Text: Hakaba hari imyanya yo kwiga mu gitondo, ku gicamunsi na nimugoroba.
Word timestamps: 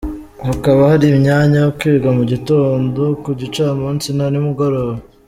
Hakaba 0.47 0.81
hari 0.91 1.05
imyanya 1.13 1.57
yo 1.65 1.71
kwiga 1.77 2.09
mu 2.17 2.23
gitondo, 2.31 3.01
ku 3.23 3.29
gicamunsi 3.39 4.07
na 4.17 4.25
nimugoroba. 4.31 4.93